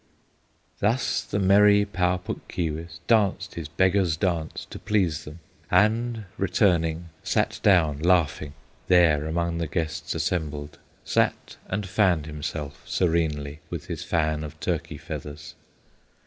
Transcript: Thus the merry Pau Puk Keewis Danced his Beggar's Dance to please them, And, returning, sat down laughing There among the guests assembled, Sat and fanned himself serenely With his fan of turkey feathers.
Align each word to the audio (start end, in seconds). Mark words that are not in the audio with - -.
Thus 0.79 1.21
the 1.21 1.37
merry 1.37 1.85
Pau 1.85 2.17
Puk 2.17 2.47
Keewis 2.47 2.99
Danced 3.05 3.53
his 3.53 3.67
Beggar's 3.67 4.17
Dance 4.17 4.65
to 4.71 4.79
please 4.79 5.25
them, 5.25 5.41
And, 5.69 6.23
returning, 6.39 7.09
sat 7.23 7.59
down 7.61 7.99
laughing 7.99 8.53
There 8.87 9.27
among 9.27 9.59
the 9.59 9.67
guests 9.67 10.15
assembled, 10.15 10.79
Sat 11.05 11.57
and 11.67 11.87
fanned 11.87 12.25
himself 12.25 12.81
serenely 12.87 13.59
With 13.69 13.85
his 13.85 14.03
fan 14.03 14.43
of 14.43 14.59
turkey 14.59 14.97
feathers. 14.97 15.53